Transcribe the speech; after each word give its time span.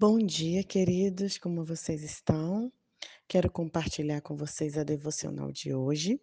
Bom 0.00 0.18
dia, 0.18 0.62
queridos, 0.62 1.38
como 1.38 1.64
vocês 1.64 2.04
estão? 2.04 2.72
Quero 3.26 3.50
compartilhar 3.50 4.20
com 4.20 4.36
vocês 4.36 4.78
a 4.78 4.84
devocional 4.84 5.50
de 5.50 5.74
hoje, 5.74 6.20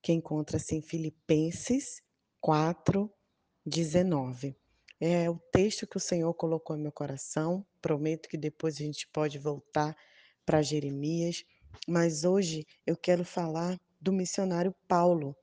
que 0.00 0.14
encontra-se 0.14 0.74
em 0.74 0.80
Filipenses 0.80 2.00
4, 2.40 3.12
19. 3.66 4.56
É 4.98 5.28
o 5.28 5.38
texto 5.52 5.86
que 5.86 5.98
o 5.98 6.00
Senhor 6.00 6.32
colocou 6.32 6.74
em 6.74 6.80
meu 6.80 6.90
coração. 6.90 7.66
Prometo 7.82 8.30
que 8.30 8.38
depois 8.38 8.76
a 8.76 8.78
gente 8.78 9.06
pode 9.08 9.38
voltar 9.38 9.94
para 10.46 10.62
Jeremias, 10.62 11.44
mas 11.86 12.24
hoje 12.24 12.66
eu 12.86 12.96
quero 12.96 13.26
falar 13.26 13.78
do 14.00 14.10
missionário 14.10 14.74
Paulo, 14.88 15.36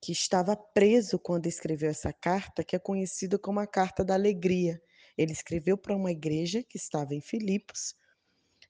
que 0.00 0.10
estava 0.10 0.56
preso 0.56 1.18
quando 1.18 1.46
escreveu 1.46 1.90
essa 1.90 2.14
carta, 2.14 2.64
que 2.64 2.74
é 2.74 2.78
conhecida 2.78 3.38
como 3.38 3.60
a 3.60 3.66
Carta 3.66 4.02
da 4.02 4.14
Alegria. 4.14 4.80
Ele 5.16 5.32
escreveu 5.32 5.76
para 5.76 5.96
uma 5.96 6.10
igreja 6.10 6.62
que 6.62 6.76
estava 6.76 7.14
em 7.14 7.20
Filipos, 7.20 7.94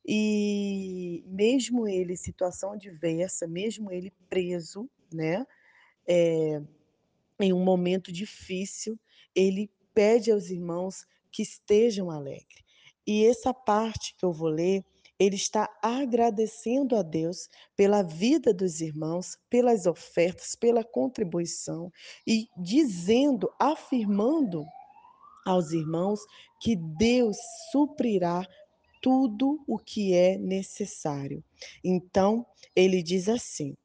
e 0.07 1.25
mesmo 1.27 1.89
ele, 1.89 2.17
situação 2.17 2.73
adversa, 2.73 3.49
mesmo 3.49 3.91
ele 3.91 4.13
preso, 4.29 4.89
né, 5.13 5.45
é, 6.07 6.63
em 7.41 7.53
um 7.53 7.65
momento 7.65 8.13
difícil, 8.13 8.99
ele 9.35 9.69
pede 9.93 10.31
aos 10.31 10.49
irmãos 10.49 11.05
que 11.33 11.43
estejam 11.43 12.11
alegres. 12.11 12.65
E 13.07 13.27
essa 13.27 13.53
parte 13.53 14.15
que 14.17 14.25
eu 14.25 14.33
vou 14.33 14.49
ler, 14.49 14.85
ele 15.19 15.37
está 15.37 15.69
agradecendo 15.83 16.97
a 16.97 17.03
Deus 17.03 17.49
pela 17.75 18.03
vida 18.03 18.53
dos 18.53 18.81
irmãos, 18.81 19.37
pelas 19.51 19.87
ofertas, 19.87 20.55
pela 20.55 20.85
contribuição 20.85 21.91
e 22.27 22.49
dizendo, 22.57 23.51
afirmando 23.59 24.65
aos 25.47 25.71
irmãos 25.71 26.21
que 26.61 26.77
Deus 26.77 27.37
suprirá 27.71 28.45
tudo 29.01 29.63
o 29.69 29.79
que 29.79 30.13
é 30.13 30.37
necessário. 30.37 31.45
Então, 31.85 32.45
ele 32.75 33.03
diz 33.03 33.29
assim: 33.29 33.77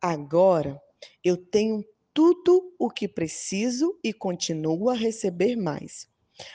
Agora 0.00 0.80
eu 1.24 1.36
tenho 1.36 1.82
tudo 2.12 2.74
o 2.78 2.90
que 2.90 3.08
preciso 3.08 3.98
e 4.04 4.12
continuo 4.12 4.90
a 4.90 4.94
receber 4.94 5.56
mais. 5.56 6.06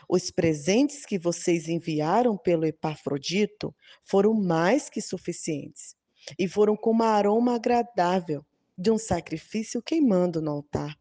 Os 0.07 0.29
presentes 0.29 1.05
que 1.05 1.17
vocês 1.17 1.67
enviaram 1.67 2.37
pelo 2.37 2.65
Epafrodito 2.65 3.75
foram 4.05 4.33
mais 4.33 4.89
que 4.89 5.01
suficientes 5.01 5.95
e 6.37 6.47
foram 6.47 6.75
como 6.75 7.03
aroma 7.03 7.55
agradável 7.55 8.45
de 8.77 8.91
um 8.91 8.97
sacrifício 8.97 9.81
queimando 9.81 10.41
no 10.41 10.51
altar, 10.51 10.97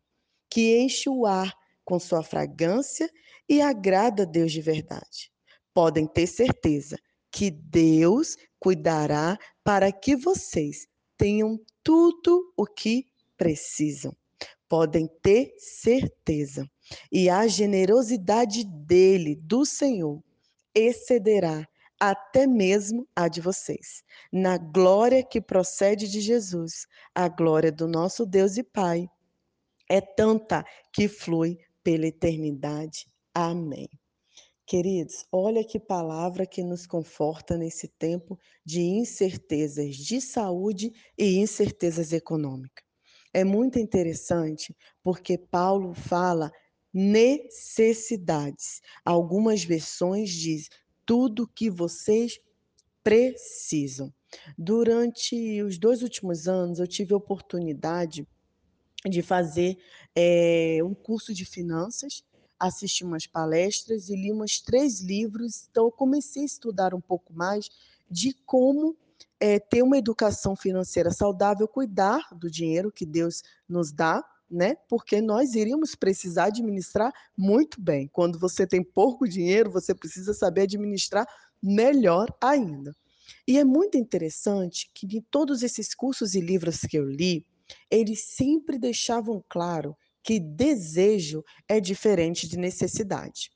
que 0.51 0.79
enche 0.79 1.09
o 1.09 1.27
ar 1.27 1.55
com 1.85 1.99
sua 1.99 2.23
fragrância 2.23 3.11
e 3.49 3.61
agrada 3.61 4.23
a 4.23 4.27
Deus 4.27 4.53
de 4.53 4.61
verdade. 4.61 5.31
Podem 5.75 6.07
ter 6.07 6.27
certeza 6.27 6.99
que 7.31 7.51
Deus 7.51 8.37
cuidará 8.59 9.39
para 9.65 9.91
que 9.91 10.15
vocês 10.15 10.87
tenham 11.17 11.59
tudo 11.83 12.53
o 12.57 12.67
que 12.67 13.07
precisam. 13.37 14.15
Podem 14.69 15.09
ter 15.23 15.53
certeza. 15.59 16.69
E 17.11 17.29
a 17.29 17.47
generosidade 17.47 18.65
dele, 18.65 19.37
do 19.37 19.65
Senhor, 19.65 20.23
excederá 20.75 21.67
até 21.99 22.47
mesmo 22.47 23.07
a 23.15 23.29
de 23.29 23.41
vocês. 23.41 24.03
Na 24.33 24.59
glória 24.59 25.23
que 25.23 25.41
procede 25.41 26.09
de 26.09 26.21
Jesus, 26.21 26.87
a 27.15 27.29
glória 27.29 27.71
do 27.71 27.87
nosso 27.87 28.27
Deus 28.27 28.57
e 28.57 28.63
Pai 28.63 29.09
é 29.89 30.01
tanta 30.01 30.65
que 30.93 31.07
flui 31.07 31.59
pela 31.85 32.07
eternidade. 32.07 33.07
Amém. 33.35 33.89
Queridos, 34.67 35.27
olha 35.33 35.65
que 35.65 35.79
palavra 35.79 36.47
que 36.47 36.63
nos 36.63 36.87
conforta 36.87 37.57
nesse 37.57 37.89
tempo 37.89 38.39
de 38.65 38.83
incertezas 38.83 39.97
de 39.97 40.21
saúde 40.21 40.93
e 41.17 41.39
incertezas 41.39 42.13
econômicas. 42.13 42.85
É 43.33 43.45
muito 43.45 43.79
interessante 43.79 44.77
porque 45.03 45.39
Paulo 45.39 45.95
fala 45.95 46.53
necessidades. 46.93 48.81
Algumas 49.05 49.65
versões 49.65 50.31
diz 50.31 50.69
tudo 51.07 51.49
que 51.49 51.71
vocês 51.71 52.39
precisam. 53.03 54.13
Durante 54.57 55.63
os 55.63 55.79
dois 55.79 56.03
últimos 56.03 56.47
anos, 56.47 56.79
eu 56.79 56.87
tive 56.87 57.15
a 57.15 57.17
oportunidade 57.17 58.27
de 59.05 59.23
fazer 59.23 59.79
é, 60.15 60.79
um 60.85 60.95
curso 60.95 61.35
de 61.35 61.45
finanças 61.45 62.23
assisti 62.67 63.05
umas 63.05 63.27
palestras 63.27 64.09
e 64.09 64.15
li 64.15 64.31
umas 64.31 64.61
três 64.61 65.01
livros, 65.01 65.67
então 65.69 65.87
eu 65.87 65.91
comecei 65.91 66.43
a 66.43 66.47
estudar 66.47 66.95
um 66.95 67.01
pouco 67.01 67.33
mais 67.33 67.69
de 68.09 68.33
como 68.47 68.97
é, 69.41 69.59
ter 69.59 69.83
uma 69.83 69.99
educação 69.99 70.55
financeira 70.55 71.11
saudável, 71.11 71.67
cuidar 71.67 72.29
do 72.33 72.49
dinheiro 72.49 72.93
que 72.93 73.05
Deus 73.05 73.43
nos 73.69 73.91
dá, 73.91 74.25
né? 74.49 74.77
Porque 74.89 75.21
nós 75.21 75.55
iríamos 75.55 75.97
precisar 75.97 76.45
administrar 76.45 77.13
muito 77.37 77.81
bem. 77.81 78.09
Quando 78.13 78.39
você 78.39 78.67
tem 78.67 78.85
pouco 78.85 79.29
dinheiro, 79.29 79.71
você 79.71 79.93
precisa 79.93 80.33
saber 80.33 80.63
administrar 80.63 81.27
melhor 81.61 82.33
ainda. 82.41 82.95
E 83.49 83.59
é 83.59 83.65
muito 83.65 83.97
interessante 83.97 84.89
que 84.95 85.07
de 85.07 85.21
todos 85.21 85.63
esses 85.65 85.95
cursos 85.95 86.35
e 86.35 86.41
livros 86.41 86.81
que 86.81 86.97
eu 86.97 87.05
li, 87.05 87.45
eles 87.91 88.25
sempre 88.25 88.79
deixavam 88.79 89.43
claro 89.49 89.97
que 90.23 90.39
desejo 90.39 91.45
é 91.69 91.81
diferente 91.81 92.49
de 92.49 92.57
necessidade. 92.57 93.51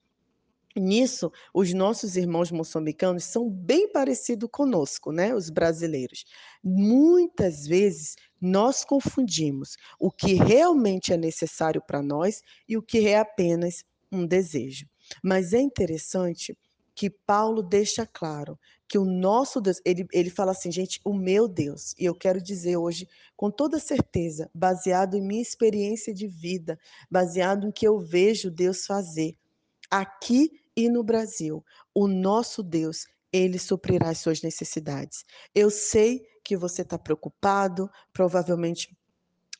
Nisso, 0.79 1.33
os 1.55 1.73
nossos 1.73 2.17
irmãos 2.17 2.51
moçambicanos 2.51 3.25
são 3.25 3.49
bem 3.49 3.91
parecidos 3.91 4.51
conosco, 4.53 5.11
né, 5.11 5.35
os 5.35 5.49
brasileiros. 5.49 6.25
Muitas 6.63 7.67
vezes 7.67 8.15
nós 8.39 8.85
confundimos 8.85 9.77
o 9.99 10.11
que 10.11 10.35
realmente 10.35 11.15
é 11.15 11.17
necessário 11.17 11.81
para 11.87 12.03
nós 12.03 12.43
e 12.69 12.77
o 12.77 12.83
que 12.83 13.09
é 13.09 13.19
apenas 13.19 13.85
um 14.13 14.27
desejo. 14.27 14.87
Mas 15.23 15.55
é 15.55 15.61
interessante 15.61 16.57
que 16.95 17.09
Paulo 17.09 17.63
deixa 17.63 18.07
claro 18.07 18.59
que 18.89 18.99
o 18.99 19.05
nosso 19.05 19.61
Deus, 19.61 19.81
ele, 19.85 20.07
ele 20.13 20.31
fala 20.31 20.53
assim, 20.53 20.71
gente, 20.71 21.01
o 21.05 21.13
meu 21.13 21.49
Deus, 21.49 21.95
e 21.99 22.05
eu 22.05 22.15
quero 22.15 22.41
dizer 22.41 22.77
hoje 22.77 23.09
com 23.37 23.51
toda 23.51 23.79
certeza, 23.79 24.51
baseado 24.55 25.17
em 25.17 25.23
minha 25.23 25.43
experiência 25.43 26.15
de 26.15 26.27
vida, 26.27 26.79
baseado 27.11 27.67
em 27.67 27.73
que 27.73 27.87
eu 27.87 27.99
vejo 27.99 28.51
Deus 28.51 28.87
fazer 28.87 29.37
aqui 29.91 30.51
e 30.77 30.89
no 30.89 31.03
Brasil, 31.03 31.65
o 31.95 32.07
nosso 32.07 32.63
Deus, 32.63 33.07
ele 33.33 33.59
suprirá 33.59 34.11
as 34.11 34.19
suas 34.19 34.43
necessidades. 34.43 35.25
Eu 35.55 35.71
sei 35.71 36.23
que 36.45 36.57
você 36.57 36.83
está 36.83 36.99
preocupado, 36.99 37.91
provavelmente 38.13 38.97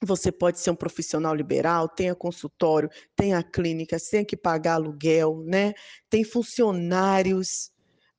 você 0.03 0.31
pode 0.31 0.61
ser 0.61 0.71
um 0.71 0.77
profissional 0.77 1.35
liberal, 1.35 1.89
tenha 1.89 2.15
consultório, 2.15 2.91
tenha 3.17 3.43
clínica, 3.43 3.97
tenha 3.99 4.25
que 4.25 4.37
pagar 4.37 4.75
aluguel, 4.75 5.43
né? 5.45 5.73
Tem 6.11 6.23
funcionários, 6.23 7.73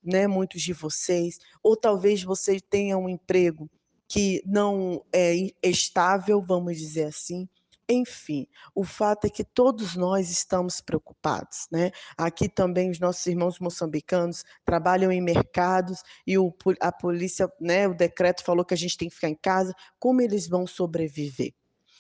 né? 0.08 0.26
Muitos 0.28 0.62
de 0.62 0.74
vocês, 0.74 1.38
ou 1.62 1.76
talvez 1.76 2.24
você 2.24 2.60
tenha 2.60 2.98
um 2.98 3.10
emprego 3.10 3.70
que 4.08 4.42
não 4.46 5.04
é 5.14 5.36
estável, 5.62 6.42
vamos 6.42 6.78
dizer 6.78 7.06
assim. 7.06 7.48
Enfim, 7.90 8.48
o 8.76 8.84
fato 8.84 9.28
é 9.28 9.30
que 9.30 9.46
todos 9.46 9.96
nós 9.96 10.30
estamos 10.30 10.82
preocupados, 10.82 11.68
né? 11.72 11.92
Aqui 12.18 12.50
também 12.50 12.90
os 12.90 13.00
nossos 13.00 13.26
irmãos 13.26 13.60
moçambicanos 13.60 14.44
trabalham 14.66 15.10
em 15.10 15.22
mercados 15.22 16.02
e 16.26 16.38
o, 16.38 16.54
a 16.82 16.92
polícia, 16.92 17.50
né, 17.62 17.88
o 17.88 17.94
decreto 17.94 18.44
falou 18.44 18.66
que 18.66 18.74
a 18.74 18.78
gente 18.78 18.98
tem 18.98 19.08
que 19.08 19.16
ficar 19.16 19.30
em 19.30 19.38
casa. 19.42 19.74
Como 20.00 20.22
eles 20.22 20.50
vão 20.50 20.68
sobreviver? 20.68 21.54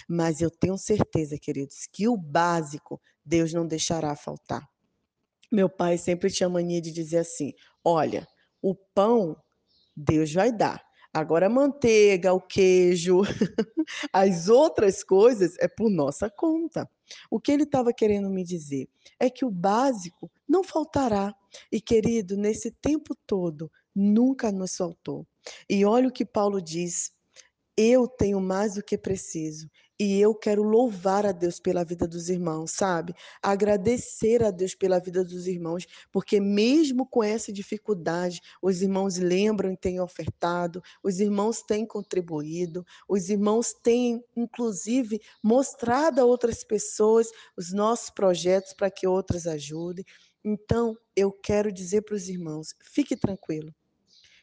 Mas 0.09 0.41
eu 0.41 0.49
tenho 0.49 0.77
certeza, 0.77 1.37
queridos, 1.37 1.87
que 1.91 2.07
o 2.07 2.17
básico 2.17 3.01
Deus 3.25 3.53
não 3.53 3.65
deixará 3.65 4.15
faltar. 4.15 4.67
Meu 5.51 5.69
pai 5.69 5.97
sempre 5.97 6.29
tinha 6.29 6.49
mania 6.49 6.81
de 6.81 6.91
dizer 6.91 7.19
assim: 7.19 7.53
olha, 7.83 8.27
o 8.61 8.75
pão 8.75 9.35
Deus 9.95 10.33
vai 10.33 10.51
dar. 10.51 10.85
Agora 11.13 11.47
a 11.47 11.49
manteiga, 11.49 12.33
o 12.33 12.39
queijo, 12.39 13.21
as 14.13 14.49
outras 14.49 15.03
coisas 15.03 15.55
é 15.59 15.67
por 15.67 15.89
nossa 15.89 16.29
conta. 16.29 16.87
O 17.31 17.39
que 17.39 17.51
ele 17.51 17.63
estava 17.63 17.93
querendo 17.93 18.29
me 18.29 18.43
dizer 18.43 18.87
é 19.19 19.29
que 19.29 19.45
o 19.45 19.49
básico 19.49 20.29
não 20.47 20.63
faltará. 20.63 21.33
E 21.71 21.81
querido, 21.81 22.37
nesse 22.37 22.71
tempo 22.71 23.15
todo, 23.25 23.71
nunca 23.95 24.51
nos 24.51 24.75
faltou. 24.75 25.25
E 25.67 25.83
olha 25.85 26.09
o 26.09 26.11
que 26.11 26.25
Paulo 26.25 26.61
diz 26.61 27.11
eu 27.77 28.07
tenho 28.07 28.41
mais 28.41 28.73
do 28.73 28.83
que 28.83 28.97
preciso. 28.97 29.69
E 29.99 30.19
eu 30.21 30.35
quero 30.35 30.61
louvar 30.61 31.25
a 31.25 31.31
Deus 31.31 31.59
pela 31.59 31.83
vida 31.83 32.07
dos 32.07 32.29
irmãos, 32.29 32.69
sabe? 32.71 33.15
Agradecer 33.41 34.43
a 34.43 34.51
Deus 34.51 34.75
pela 34.75 34.99
vida 34.99 35.25
dos 35.25 35.47
irmãos, 35.47 35.87
porque 36.11 36.39
mesmo 36.39 37.03
com 37.03 37.23
essa 37.23 37.51
dificuldade, 37.51 38.39
os 38.61 38.83
irmãos 38.83 39.17
lembram 39.17 39.71
e 39.71 39.77
têm 39.77 39.99
ofertado, 39.99 40.83
os 41.03 41.19
irmãos 41.19 41.63
têm 41.63 41.83
contribuído, 41.83 42.85
os 43.09 43.29
irmãos 43.31 43.73
têm, 43.73 44.23
inclusive, 44.35 45.19
mostrado 45.41 46.21
a 46.21 46.25
outras 46.25 46.63
pessoas 46.63 47.31
os 47.57 47.73
nossos 47.73 48.11
projetos 48.11 48.73
para 48.73 48.91
que 48.91 49.07
outras 49.07 49.47
ajudem. 49.47 50.05
Então, 50.45 50.95
eu 51.15 51.31
quero 51.31 51.71
dizer 51.71 52.03
para 52.03 52.13
os 52.15 52.29
irmãos: 52.29 52.75
fique 52.83 53.15
tranquilo, 53.17 53.73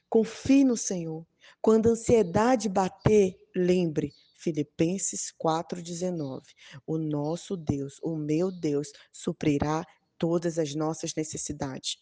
confie 0.08 0.64
no 0.64 0.76
Senhor. 0.76 1.24
Quando 1.62 1.88
a 1.88 1.92
ansiedade 1.92 2.68
bater, 2.68 3.36
lembre, 3.54 4.12
Filipenses 4.44 5.32
4,19: 5.42 6.42
O 6.86 6.98
nosso 6.98 7.56
Deus, 7.56 7.98
o 8.02 8.14
meu 8.14 8.52
Deus, 8.52 8.92
suprirá 9.10 9.82
todas 10.18 10.58
as 10.58 10.74
nossas 10.74 11.14
necessidades. 11.14 11.96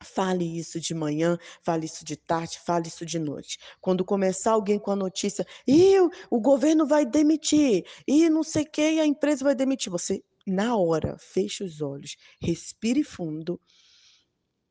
Fale 0.00 0.44
isso 0.58 0.80
de 0.80 0.94
manhã, 0.94 1.36
fale 1.60 1.86
isso 1.86 2.04
de 2.04 2.16
tarde, 2.16 2.60
fale 2.60 2.86
isso 2.86 3.04
de 3.04 3.18
noite. 3.18 3.58
Quando 3.80 4.04
começar 4.04 4.52
alguém 4.52 4.78
com 4.78 4.92
a 4.92 4.96
notícia, 4.96 5.44
e 5.66 5.96
o 6.30 6.40
governo 6.40 6.86
vai 6.86 7.04
demitir, 7.04 7.84
e 8.06 8.30
não 8.30 8.44
sei 8.44 8.64
quem, 8.64 9.00
a 9.00 9.06
empresa 9.06 9.44
vai 9.44 9.54
demitir, 9.54 9.90
você, 9.90 10.22
na 10.46 10.76
hora, 10.76 11.16
feche 11.18 11.64
os 11.64 11.80
olhos, 11.80 12.16
respire 12.40 13.02
fundo 13.02 13.60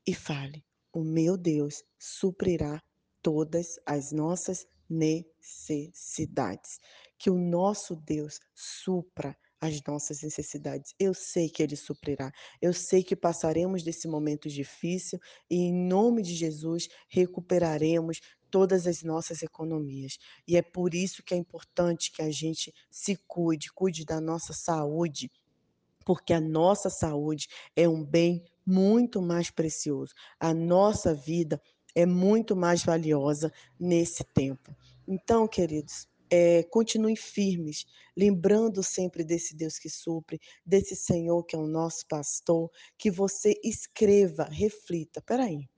e 0.06 0.14
fale: 0.14 0.64
O 0.92 1.04
meu 1.04 1.36
Deus 1.36 1.82
suprirá 1.98 2.82
todas 3.22 3.78
as 3.86 4.12
nossas 4.12 4.66
necessidades. 4.92 6.78
Que 7.22 7.30
o 7.30 7.38
nosso 7.38 7.94
Deus 7.94 8.40
supra 8.52 9.36
as 9.60 9.80
nossas 9.86 10.22
necessidades. 10.22 10.92
Eu 10.98 11.14
sei 11.14 11.48
que 11.48 11.62
Ele 11.62 11.76
suprirá. 11.76 12.32
Eu 12.60 12.74
sei 12.74 13.04
que 13.04 13.14
passaremos 13.14 13.84
desse 13.84 14.08
momento 14.08 14.48
difícil 14.48 15.20
e, 15.48 15.54
em 15.54 15.72
nome 15.72 16.20
de 16.20 16.34
Jesus, 16.34 16.88
recuperaremos 17.08 18.18
todas 18.50 18.88
as 18.88 19.04
nossas 19.04 19.40
economias. 19.40 20.18
E 20.48 20.56
é 20.56 20.62
por 20.62 20.94
isso 20.94 21.22
que 21.22 21.32
é 21.32 21.36
importante 21.36 22.10
que 22.10 22.22
a 22.22 22.30
gente 22.32 22.74
se 22.90 23.14
cuide, 23.28 23.72
cuide 23.72 24.04
da 24.04 24.20
nossa 24.20 24.52
saúde, 24.52 25.30
porque 26.04 26.32
a 26.32 26.40
nossa 26.40 26.90
saúde 26.90 27.46
é 27.76 27.88
um 27.88 28.04
bem 28.04 28.42
muito 28.66 29.22
mais 29.22 29.48
precioso. 29.48 30.12
A 30.40 30.52
nossa 30.52 31.14
vida 31.14 31.62
é 31.94 32.04
muito 32.04 32.56
mais 32.56 32.82
valiosa 32.82 33.52
nesse 33.78 34.24
tempo. 34.24 34.74
Então, 35.06 35.46
queridos, 35.46 36.08
é, 36.34 36.62
continuem 36.62 37.14
firmes, 37.14 37.84
lembrando 38.16 38.82
sempre 38.82 39.22
desse 39.22 39.54
Deus 39.54 39.78
que 39.78 39.90
supre, 39.90 40.40
desse 40.64 40.96
Senhor 40.96 41.44
que 41.44 41.54
é 41.54 41.58
o 41.58 41.66
nosso 41.66 42.06
pastor, 42.08 42.70
que 42.96 43.10
você 43.10 43.60
escreva, 43.62 44.44
reflita, 44.44 45.20
peraí, 45.20 45.68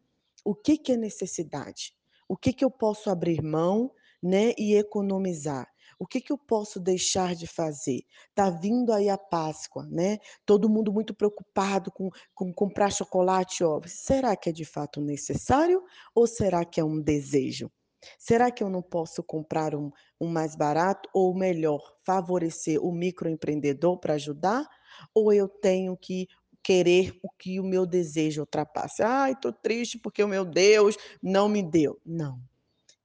o 0.45 0.55
que, 0.55 0.79
que 0.79 0.93
é 0.93 0.97
necessidade? 0.97 1.93
O 2.29 2.37
que, 2.37 2.53
que 2.53 2.65
eu 2.65 2.71
posso 2.71 3.11
abrir 3.11 3.43
mão 3.43 3.91
né, 4.23 4.53
e 4.57 4.77
economizar? 4.77 5.67
O 5.99 6.07
que, 6.07 6.21
que 6.21 6.33
eu 6.33 6.39
posso 6.39 6.79
deixar 6.79 7.35
de 7.35 7.49
fazer? 7.49 8.03
Tá 8.33 8.49
vindo 8.49 8.93
aí 8.93 9.09
a 9.09 9.19
Páscoa, 9.19 9.85
né? 9.87 10.19
Todo 10.45 10.69
mundo 10.69 10.93
muito 10.93 11.15
preocupado 11.15 11.91
com, 11.91 12.11
com 12.35 12.53
comprar 12.53 12.93
chocolate, 12.93 13.65
ó. 13.65 13.81
Será 13.87 14.37
que 14.37 14.51
é 14.51 14.53
de 14.53 14.65
fato 14.65 15.01
necessário 15.01 15.83
ou 16.15 16.27
será 16.27 16.65
que 16.65 16.81
é 16.81 16.85
um 16.85 17.01
desejo? 17.01 17.71
Será 18.19 18.51
que 18.51 18.63
eu 18.63 18.71
não 18.71 18.83
posso 18.83 19.23
comprar 19.23 19.75
um, 19.75 19.91
um 20.21 20.29
mais 20.29 20.57
barato 20.57 21.09
ou 21.13 21.35
melhor, 21.35 21.81
favorecer 22.05 22.83
o 22.83 22.93
microempreendedor 22.93 23.99
para 23.99 24.15
ajudar? 24.15 24.67
Ou 25.15 25.33
eu 25.33 25.49
tenho 25.49 25.97
que 25.97 26.29
querer 26.63 27.19
o 27.23 27.31
que 27.31 27.61
o 27.61 27.65
meu 27.65 27.85
desejo 27.87 28.41
ultrapasse? 28.41 29.03
Ai, 29.03 29.33
estou 29.33 29.53
triste 29.53 29.99
porque 29.99 30.23
o 30.23 30.29
meu 30.29 30.45
Deus 30.45 30.97
não 31.23 31.49
me 31.49 31.63
deu. 31.63 32.01
Não. 32.05 32.41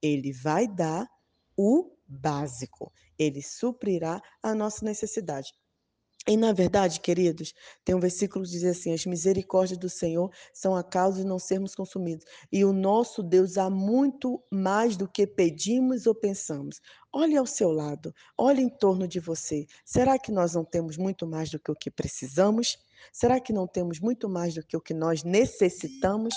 Ele 0.01 0.31
vai 0.31 0.67
dar 0.67 1.07
o 1.57 1.91
básico. 2.07 2.91
Ele 3.17 3.41
suprirá 3.41 4.21
a 4.41 4.55
nossa 4.55 4.85
necessidade. 4.85 5.53
E 6.29 6.37
na 6.37 6.53
verdade, 6.53 6.99
queridos, 6.99 7.55
tem 7.83 7.95
um 7.95 7.99
versículo 7.99 8.45
que 8.45 8.51
diz 8.51 8.63
assim: 8.63 8.93
as 8.93 9.03
misericórdias 9.03 9.79
do 9.79 9.89
Senhor 9.89 10.31
são 10.53 10.75
a 10.75 10.83
causa 10.83 11.23
de 11.23 11.27
não 11.27 11.39
sermos 11.39 11.73
consumidos. 11.73 12.23
E 12.51 12.63
o 12.63 12.71
nosso 12.71 13.23
Deus 13.23 13.57
há 13.57 13.67
muito 13.67 14.39
mais 14.51 14.95
do 14.95 15.07
que 15.07 15.25
pedimos 15.25 16.05
ou 16.05 16.13
pensamos. 16.13 16.79
Olhe 17.11 17.35
ao 17.35 17.47
seu 17.47 17.71
lado, 17.71 18.13
olhe 18.37 18.61
em 18.61 18.69
torno 18.69 19.07
de 19.07 19.19
você. 19.19 19.65
Será 19.83 20.19
que 20.19 20.31
nós 20.31 20.53
não 20.53 20.63
temos 20.63 20.97
muito 20.97 21.25
mais 21.25 21.49
do 21.49 21.57
que 21.57 21.71
o 21.71 21.75
que 21.75 21.89
precisamos? 21.89 22.77
Será 23.11 23.39
que 23.39 23.51
não 23.51 23.65
temos 23.65 23.99
muito 23.99 24.29
mais 24.29 24.53
do 24.53 24.63
que 24.63 24.77
o 24.77 24.81
que 24.81 24.93
nós 24.93 25.23
necessitamos? 25.23 26.35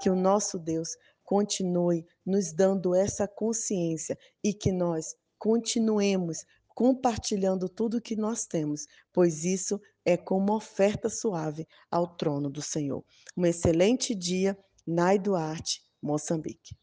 Que 0.00 0.08
o 0.08 0.14
nosso 0.14 0.60
Deus 0.60 0.90
continue 1.24 2.06
nos 2.24 2.52
dando 2.52 2.94
essa 2.94 3.26
consciência 3.26 4.16
e 4.44 4.54
que 4.54 4.70
nós 4.70 5.16
continuemos 5.40 6.46
compartilhando 6.74 7.68
tudo 7.68 7.98
o 7.98 8.00
que 8.00 8.16
nós 8.16 8.46
temos, 8.46 8.86
pois 9.12 9.44
isso 9.44 9.80
é 10.04 10.16
como 10.16 10.54
oferta 10.54 11.08
suave 11.08 11.66
ao 11.90 12.06
trono 12.16 12.50
do 12.50 12.60
Senhor. 12.60 13.04
Um 13.36 13.46
excelente 13.46 14.14
dia, 14.14 14.58
Nai 14.86 15.18
Duarte, 15.18 15.82
Moçambique. 16.02 16.76